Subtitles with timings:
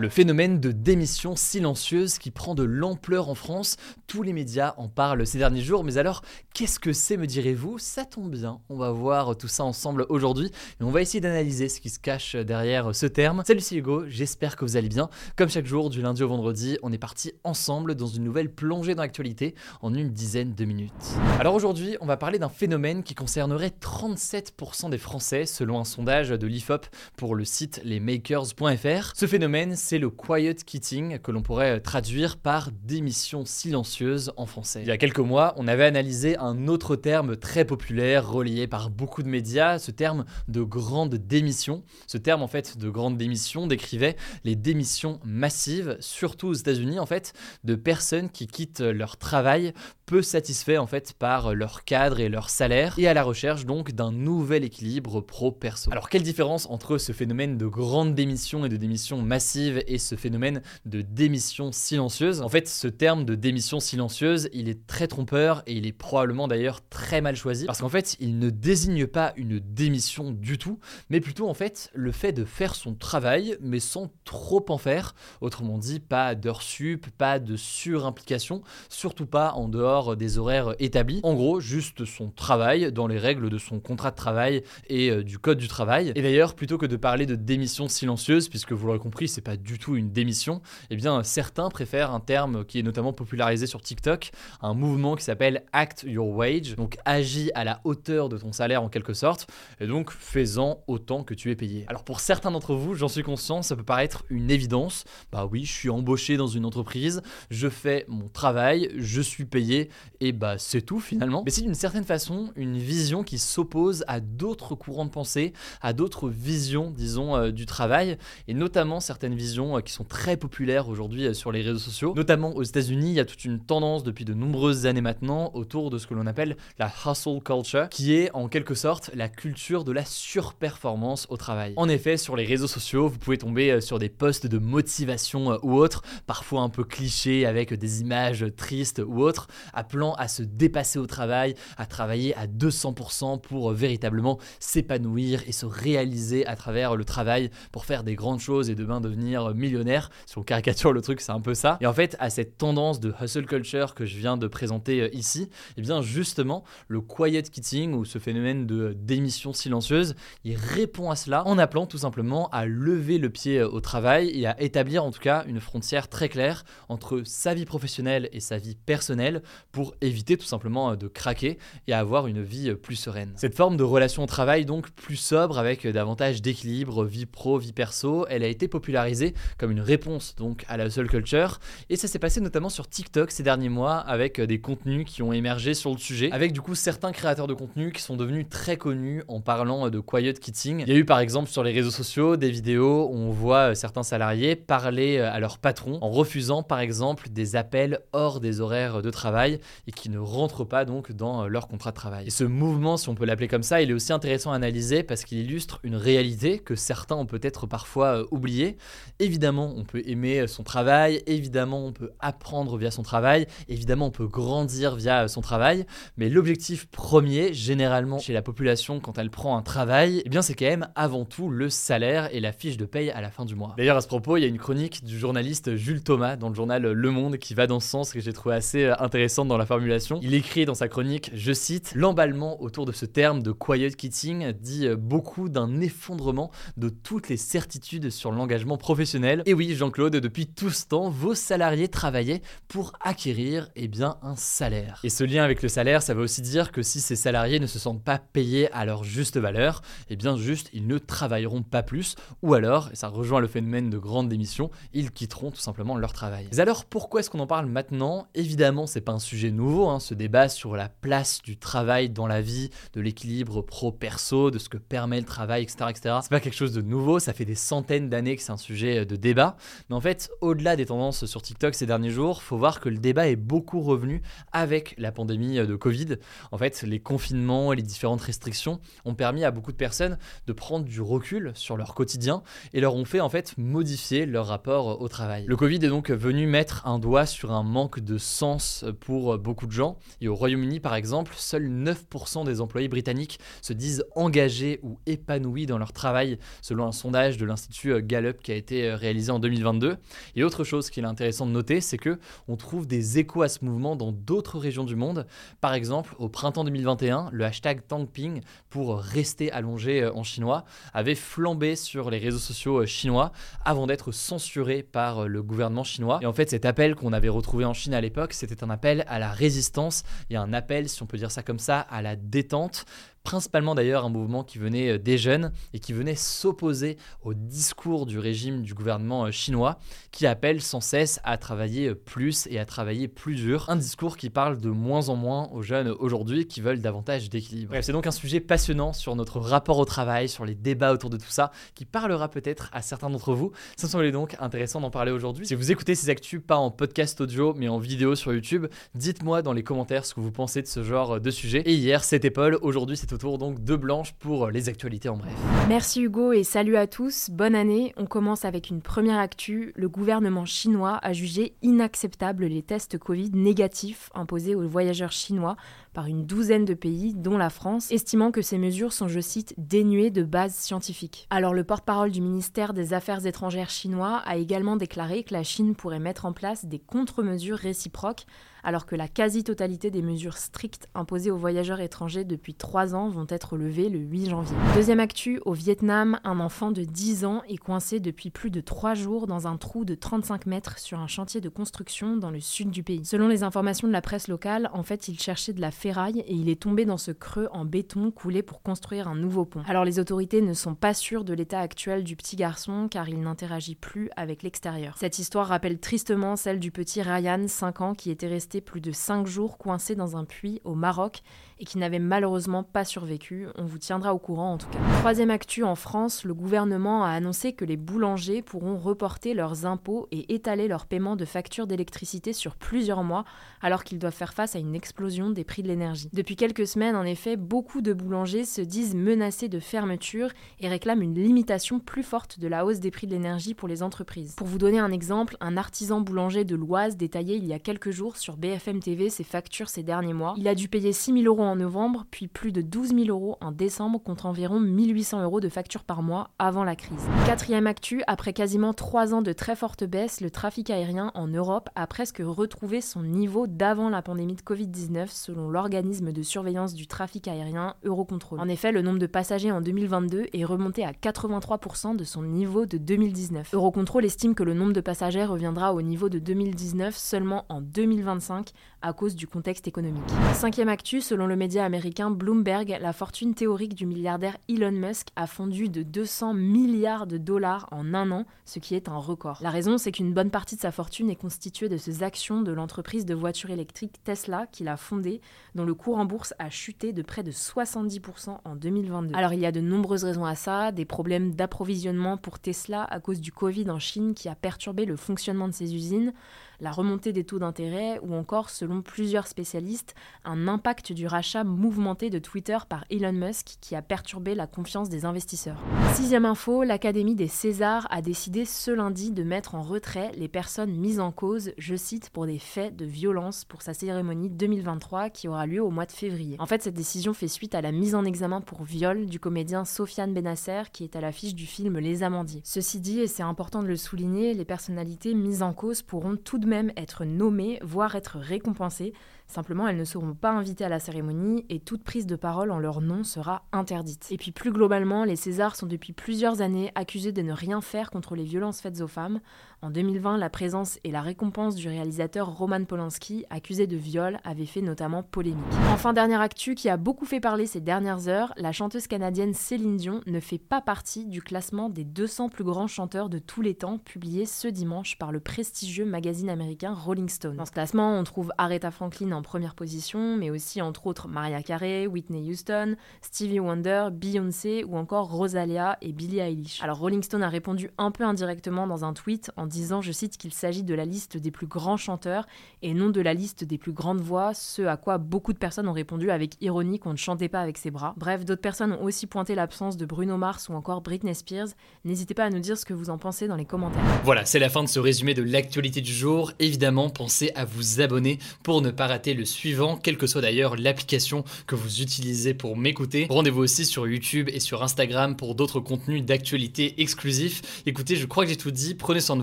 [0.00, 3.76] Le phénomène de démission silencieuse qui prend de l'ampleur en France,
[4.06, 6.22] tous les médias en parlent ces derniers jours, mais alors
[6.54, 7.80] qu'est-ce que c'est me direz-vous?
[7.80, 11.68] Ça tombe bien, on va voir tout ça ensemble aujourd'hui et on va essayer d'analyser
[11.68, 13.42] ce qui se cache derrière ce terme.
[13.44, 15.10] Salut c'est Hugo, j'espère que vous allez bien.
[15.34, 18.94] Comme chaque jour, du lundi au vendredi, on est parti ensemble dans une nouvelle plongée
[18.94, 20.92] dans l'actualité en une dizaine de minutes.
[21.40, 26.28] Alors aujourd'hui, on va parler d'un phénomène qui concernerait 37% des Français selon un sondage
[26.28, 29.12] de l'IFOP pour le site lesmakers.fr.
[29.16, 34.82] Ce phénomène, le quiet quitting que l'on pourrait traduire par démission silencieuse en français.
[34.82, 38.90] Il y a quelques mois, on avait analysé un autre terme très populaire relié par
[38.90, 41.84] beaucoup de médias, ce terme de grande démission.
[42.06, 47.06] Ce terme en fait de grande démission décrivait les démissions massives, surtout aux États-Unis en
[47.06, 47.32] fait,
[47.64, 49.72] de personnes qui quittent leur travail
[50.04, 53.92] peu satisfaits en fait par leur cadre et leur salaire et à la recherche donc
[53.92, 55.90] d'un nouvel équilibre pro-perso.
[55.92, 60.14] Alors quelle différence entre ce phénomène de grande démission et de démission massive et ce
[60.14, 65.62] phénomène de démission silencieuse En fait, ce terme de démission silencieuse, il est très trompeur
[65.66, 69.32] et il est probablement d'ailleurs très mal choisi parce qu'en fait, il ne désigne pas
[69.36, 70.78] une démission du tout,
[71.10, 75.14] mais plutôt en fait le fait de faire son travail mais sans trop en faire.
[75.40, 81.20] Autrement dit, pas d'heures sup, pas de surimplication, surtout pas en dehors des horaires établis.
[81.22, 85.22] En gros, juste son travail dans les règles de son contrat de travail et euh,
[85.22, 86.12] du code du travail.
[86.14, 89.56] Et d'ailleurs, plutôt que de parler de démission silencieuse, puisque vous l'aurez compris, c'est pas
[89.56, 93.82] du tout une démission, eh bien certains préfèrent un terme qui est notamment popularisé sur
[93.82, 94.30] TikTok,
[94.62, 98.82] un mouvement qui s'appelle Act Your Wage, donc agis à la hauteur de ton salaire
[98.82, 99.48] en quelque sorte,
[99.80, 101.84] et donc fais-en autant que tu es payé.
[101.88, 105.04] Alors pour certains d'entre vous, j'en suis conscient, ça peut paraître une évidence.
[105.32, 109.90] Bah oui, je suis embauché dans une entreprise, je fais mon travail, je suis payé,
[110.20, 111.42] et bah c'est tout finalement.
[111.44, 115.92] Mais c'est d'une certaine façon une vision qui s'oppose à d'autres courants de pensée, à
[115.92, 120.88] d'autres visions, disons, euh, du travail, et notamment certaines visions euh, qui sont très populaires
[120.88, 122.12] aujourd'hui euh, sur les réseaux sociaux.
[122.14, 125.90] Notamment aux États-Unis, il y a toute une tendance depuis de nombreuses années maintenant autour
[125.90, 129.84] de ce que l'on appelle la hustle culture, qui est en quelque sorte la culture
[129.84, 131.72] de la surperformance au travail.
[131.76, 135.58] En effet, sur les réseaux sociaux, vous pouvez tomber euh, sur des posts de motivation
[135.62, 140.42] ou autres, parfois un peu clichés avec des images tristes ou autres, appelant à se
[140.42, 146.96] dépasser au travail, à travailler à 200% pour véritablement s'épanouir et se réaliser à travers
[146.96, 150.10] le travail pour faire des grandes choses et demain devenir millionnaire.
[150.26, 151.78] Si on caricature le truc, c'est un peu ça.
[151.80, 155.42] Et en fait, à cette tendance de hustle culture que je viens de présenter ici,
[155.42, 161.10] et eh bien justement, le quiet quitting ou ce phénomène de démission silencieuse, il répond
[161.10, 165.04] à cela en appelant tout simplement à lever le pied au travail et à établir
[165.04, 169.42] en tout cas une frontière très claire entre sa vie professionnelle et sa vie personnelle
[169.72, 173.32] pour éviter tout simplement de craquer et avoir une vie plus sereine.
[173.36, 177.72] Cette forme de relation au travail donc plus sobre avec davantage d'équilibre vie pro vie
[177.72, 179.27] perso, elle a été popularisée
[179.58, 183.30] comme une réponse donc à la hustle culture et ça s'est passé notamment sur TikTok
[183.30, 186.74] ces derniers mois avec des contenus qui ont émergé sur le sujet avec du coup
[186.74, 190.80] certains créateurs de contenu qui sont devenus très connus en parlant de quiet quitting.
[190.80, 193.74] Il y a eu par exemple sur les réseaux sociaux des vidéos où on voit
[193.74, 199.02] certains salariés parler à leur patron en refusant par exemple des appels hors des horaires
[199.02, 202.26] de travail et qui ne rentrent pas donc dans leur contrat de travail.
[202.26, 205.02] Et ce mouvement, si on peut l'appeler comme ça, il est aussi intéressant à analyser
[205.02, 208.76] parce qu'il illustre une réalité que certains ont peut-être parfois oubliée.
[209.20, 214.10] Évidemment, on peut aimer son travail, évidemment, on peut apprendre via son travail, évidemment, on
[214.12, 215.86] peut grandir via son travail,
[216.16, 220.54] mais l'objectif premier, généralement chez la population quand elle prend un travail, eh bien c'est
[220.54, 223.56] quand même avant tout le salaire et la fiche de paye à la fin du
[223.56, 223.74] mois.
[223.76, 226.54] D'ailleurs à ce propos, il y a une chronique du journaliste Jules Thomas dans le
[226.54, 229.58] journal Le Monde qui va dans ce sens que j'ai trouvé assez euh, intéressante dans
[229.58, 230.20] la formulation.
[230.22, 234.52] Il écrit dans sa chronique, je cite, l'emballement autour de ce terme de quiet quitting
[234.52, 239.42] dit euh, beaucoup d'un effondrement de toutes les certitudes sur l'engagement professionnel professionnel.
[239.46, 244.36] Et oui, Jean-Claude, depuis tout ce temps, vos salariés travaillaient pour acquérir eh bien, un
[244.36, 245.00] salaire.
[245.02, 247.66] Et ce lien avec le salaire, ça veut aussi dire que si ces salariés ne
[247.66, 251.82] se sentent pas payés à leur juste valeur, eh bien juste, ils ne travailleront pas
[251.82, 255.96] plus, ou alors, et ça rejoint le phénomène de grande démission, ils quitteront tout simplement
[255.96, 256.46] leur travail.
[256.52, 258.26] Mais alors, pourquoi est-ce qu'on en parle maintenant?
[258.34, 262.26] Évidemment, c'est pas un sujet nouveau, hein, ce débat sur la place du travail dans
[262.26, 265.76] la vie, de l'équilibre pro-perso, de ce que permet le travail, etc.
[265.88, 266.16] etc.
[266.22, 268.97] C'est pas quelque chose de nouveau, ça fait des centaines d'années que c'est un sujet
[269.04, 269.56] de débat.
[269.88, 272.98] Mais en fait, au-delà des tendances sur TikTok ces derniers jours, faut voir que le
[272.98, 276.16] débat est beaucoup revenu avec la pandémie de Covid.
[276.52, 280.52] En fait, les confinements et les différentes restrictions ont permis à beaucoup de personnes de
[280.52, 282.42] prendre du recul sur leur quotidien
[282.72, 285.44] et leur ont fait en fait modifier leur rapport au travail.
[285.46, 289.66] Le Covid est donc venu mettre un doigt sur un manque de sens pour beaucoup
[289.66, 289.98] de gens.
[290.20, 295.66] Et au Royaume-Uni, par exemple, seuls 9% des employés britanniques se disent engagés ou épanouis
[295.66, 298.56] dans leur travail, selon un sondage de l'Institut Gallup qui a
[298.88, 299.96] été réalisé en 2022.
[300.36, 303.48] Et autre chose qu'il est intéressant de noter, c'est que on trouve des échos à
[303.48, 305.26] ce mouvement dans d'autres régions du monde.
[305.60, 311.76] Par exemple, au printemps 2021, le hashtag Tangping pour rester allongé en chinois avait flambé
[311.76, 313.32] sur les réseaux sociaux chinois
[313.64, 316.18] avant d'être censuré par le gouvernement chinois.
[316.22, 319.04] Et en fait, cet appel qu'on avait retrouvé en Chine à l'époque, c'était un appel
[319.08, 322.16] à la résistance et un appel, si on peut dire ça comme ça, à la
[322.16, 322.84] détente
[323.22, 328.06] principalement d'ailleurs un mouvement qui venait euh, des jeunes et qui venait s'opposer au discours
[328.06, 329.78] du régime du gouvernement euh, chinois
[330.12, 333.66] qui appelle sans cesse à travailler euh, plus et à travailler plus dur.
[333.68, 337.74] Un discours qui parle de moins en moins aux jeunes aujourd'hui qui veulent davantage d'équilibre.
[337.80, 341.16] C'est donc un sujet passionnant sur notre rapport au travail, sur les débats autour de
[341.16, 343.52] tout ça, qui parlera peut-être à certains d'entre vous.
[343.76, 345.46] Ça me semblait donc intéressant d'en parler aujourd'hui.
[345.46, 349.42] Si vous écoutez ces actus pas en podcast audio mais en vidéo sur YouTube, dites-moi
[349.42, 351.62] dans les commentaires ce que vous pensez de ce genre de sujet.
[351.66, 355.32] Et hier c'était Paul, aujourd'hui c'est autour donc de Blanche pour les actualités en bref.
[355.68, 357.30] Merci Hugo et salut à tous.
[357.30, 357.94] Bonne année.
[357.96, 359.72] On commence avec une première actu.
[359.76, 365.56] Le gouvernement chinois a jugé inacceptable les tests Covid négatifs imposés aux voyageurs chinois
[365.98, 369.52] par une douzaine de pays, dont la France, estimant que ces mesures sont, je cite,
[369.58, 371.26] dénuées de base scientifique.
[371.28, 375.74] Alors le porte-parole du ministère des Affaires étrangères chinois a également déclaré que la Chine
[375.74, 378.26] pourrait mettre en place des contre-mesures réciproques
[378.62, 383.26] alors que la quasi-totalité des mesures strictes imposées aux voyageurs étrangers depuis trois ans vont
[383.28, 384.56] être levées le 8 janvier.
[384.74, 388.94] Deuxième actu, au Vietnam, un enfant de 10 ans est coincé depuis plus de trois
[388.94, 392.70] jours dans un trou de 35 mètres sur un chantier de construction dans le sud
[392.70, 393.04] du pays.
[393.04, 396.34] Selon les informations de la presse locale, en fait, il cherchait de la ferraille et
[396.34, 399.62] il est tombé dans ce creux en béton coulé pour construire un nouveau pont.
[399.66, 403.22] Alors les autorités ne sont pas sûres de l'état actuel du petit garçon car il
[403.22, 404.96] n'interagit plus avec l'extérieur.
[404.98, 408.92] Cette histoire rappelle tristement celle du petit Ryan, 5 ans, qui était resté plus de
[408.92, 411.22] 5 jours coincé dans un puits au Maroc
[411.58, 413.46] et qui n'avait malheureusement pas survécu.
[413.56, 414.78] On vous tiendra au courant en tout cas.
[414.98, 420.06] Troisième actu en France, le gouvernement a annoncé que les boulangers pourront reporter leurs impôts
[420.12, 423.24] et étaler leur paiement de factures d'électricité sur plusieurs mois
[423.62, 425.77] alors qu'ils doivent faire face à une explosion des prix de l'énergie.
[426.12, 430.30] Depuis quelques semaines, en effet, beaucoup de boulangers se disent menacés de fermeture
[430.60, 433.82] et réclament une limitation plus forte de la hausse des prix de l'énergie pour les
[433.82, 434.34] entreprises.
[434.34, 437.90] Pour vous donner un exemple, un artisan boulanger de l'Oise détaillait il y a quelques
[437.90, 440.34] jours sur BFM TV ses factures ces derniers mois.
[440.36, 443.36] Il a dû payer 6 000 euros en novembre, puis plus de 12 000 euros
[443.40, 447.06] en décembre contre environ 1800 euros de factures par mois avant la crise.
[447.26, 451.68] Quatrième actu, après quasiment 3 ans de très forte baisse, le trafic aérien en Europe
[451.74, 456.86] a presque retrouvé son niveau d'avant la pandémie de Covid-19 selon l'organisme de surveillance du
[456.86, 458.38] trafic aérien Eurocontrol.
[458.38, 462.64] En effet, le nombre de passagers en 2022 est remonté à 83% de son niveau
[462.64, 463.54] de 2019.
[463.54, 468.52] Eurocontrol estime que le nombre de passagers reviendra au niveau de 2019 seulement en 2025
[468.82, 470.02] à cause du contexte économique.
[470.34, 475.26] Cinquième actu, selon le média américain Bloomberg, la fortune théorique du milliardaire Elon Musk a
[475.26, 479.38] fondu de 200 milliards de dollars en un an, ce qui est un record.
[479.42, 482.52] La raison, c'est qu'une bonne partie de sa fortune est constituée de ses actions de
[482.52, 485.20] l'entreprise de voitures électriques Tesla qu'il a fondée,
[485.54, 489.14] dont le cours en bourse a chuté de près de 70% en 2022.
[489.16, 493.00] Alors il y a de nombreuses raisons à ça, des problèmes d'approvisionnement pour Tesla à
[493.00, 496.12] cause du Covid en Chine qui a perturbé le fonctionnement de ses usines,
[496.60, 502.10] la remontée des taux d'intérêt ou encore, selon plusieurs spécialistes, un impact du rachat mouvementé
[502.10, 505.62] de Twitter par Elon Musk qui a perturbé la confiance des investisseurs.
[505.94, 510.74] Sixième info, l'Académie des Césars a décidé ce lundi de mettre en retrait les personnes
[510.74, 515.28] mises en cause, je cite, pour des faits de violence pour sa cérémonie 2023 qui
[515.28, 516.36] aura lieu au mois de février.
[516.38, 519.64] En fait, cette décision fait suite à la mise en examen pour viol du comédien
[519.64, 522.40] Sofiane Benasser qui est à l'affiche du film Les Amandiers.
[522.44, 526.38] Ceci dit, et c'est important de le souligner, les personnalités mises en cause pourront tout
[526.38, 528.92] de même être nommées, voire être récompensées.
[529.26, 532.58] Simplement, elles ne seront pas invitées à la cérémonie et toute prise de parole en
[532.58, 534.08] leur nom sera interdite.
[534.10, 537.90] Et puis plus globalement, les Césars sont depuis plusieurs années accusés de ne rien faire
[537.90, 539.20] contre les violences faites aux femmes.
[539.60, 544.46] En 2020, la présence et la récompense du réalisateur Roman Polanski, accusé de viol, avait
[544.46, 545.42] fait notamment polémique.
[545.72, 549.76] Enfin, dernière actu qui a beaucoup fait parler ces dernières heures, la chanteuse canadienne Céline
[549.76, 553.54] Dion ne fait pas partie du classement des 200 plus grands chanteurs de tous les
[553.54, 557.36] temps publié ce dimanche par le prestigieux magazine américain Rolling Stone.
[557.36, 561.42] Dans ce classement, on trouve Aretha Franklin en première position, mais aussi entre autres Mariah
[561.42, 566.62] Carey, Whitney Houston, Stevie Wonder, Beyoncé ou encore Rosalia et Billie Eilish.
[566.62, 570.16] Alors Rolling Stone a répondu un peu indirectement dans un tweet en disant, je cite,
[570.16, 572.26] qu'il s'agit de la liste des plus grands chanteurs
[572.62, 575.68] et non de la liste des plus grandes voix, ce à quoi beaucoup de personnes
[575.68, 577.94] ont répondu avec ironie qu'on ne chantait pas avec ses bras.
[577.96, 581.48] Bref, d'autres personnes ont aussi pointé l'absence de Bruno Mars ou encore Britney Spears.
[581.84, 583.82] N'hésitez pas à nous dire ce que vous en pensez dans les commentaires.
[584.04, 586.32] Voilà, c'est la fin de ce résumé de l'actualité du jour.
[586.38, 590.56] Évidemment, pensez à vous abonner pour ne pas rater le suivant, quelle que soit d'ailleurs
[590.56, 593.06] l'application que vous utilisez pour m'écouter.
[593.10, 597.62] Rendez-vous aussi sur YouTube et sur Instagram pour d'autres contenus d'actualité exclusifs.
[597.66, 599.22] Écoutez, je crois que j'ai tout dit, prenez soin de